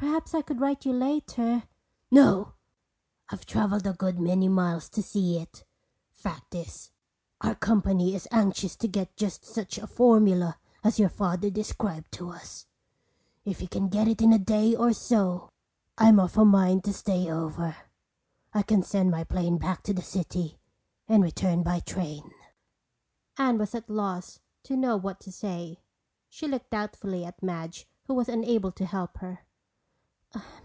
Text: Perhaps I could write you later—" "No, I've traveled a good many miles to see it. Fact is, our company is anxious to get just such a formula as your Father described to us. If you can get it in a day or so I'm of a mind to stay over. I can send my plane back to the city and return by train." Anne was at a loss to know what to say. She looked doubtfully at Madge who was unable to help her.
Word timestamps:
Perhaps 0.00 0.32
I 0.32 0.40
could 0.40 0.62
write 0.62 0.86
you 0.86 0.94
later—" 0.94 1.64
"No, 2.10 2.54
I've 3.28 3.44
traveled 3.44 3.86
a 3.86 3.92
good 3.92 4.18
many 4.18 4.48
miles 4.48 4.88
to 4.90 5.02
see 5.02 5.36
it. 5.38 5.62
Fact 6.10 6.54
is, 6.54 6.90
our 7.42 7.54
company 7.54 8.14
is 8.14 8.26
anxious 8.30 8.76
to 8.76 8.88
get 8.88 9.14
just 9.18 9.44
such 9.44 9.76
a 9.76 9.86
formula 9.86 10.58
as 10.82 10.98
your 10.98 11.10
Father 11.10 11.50
described 11.50 12.12
to 12.12 12.30
us. 12.30 12.64
If 13.44 13.60
you 13.60 13.68
can 13.68 13.88
get 13.90 14.08
it 14.08 14.22
in 14.22 14.32
a 14.32 14.38
day 14.38 14.74
or 14.74 14.94
so 14.94 15.50
I'm 15.98 16.18
of 16.18 16.38
a 16.38 16.46
mind 16.46 16.82
to 16.84 16.94
stay 16.94 17.30
over. 17.30 17.76
I 18.54 18.62
can 18.62 18.82
send 18.82 19.10
my 19.10 19.24
plane 19.24 19.58
back 19.58 19.82
to 19.82 19.92
the 19.92 20.02
city 20.02 20.58
and 21.08 21.22
return 21.22 21.62
by 21.62 21.80
train." 21.80 22.30
Anne 23.36 23.58
was 23.58 23.74
at 23.74 23.90
a 23.90 23.92
loss 23.92 24.40
to 24.62 24.76
know 24.78 24.96
what 24.96 25.20
to 25.20 25.30
say. 25.32 25.82
She 26.30 26.48
looked 26.48 26.70
doubtfully 26.70 27.26
at 27.26 27.42
Madge 27.42 27.86
who 28.06 28.14
was 28.14 28.30
unable 28.30 28.72
to 28.72 28.86
help 28.86 29.18
her. 29.18 29.40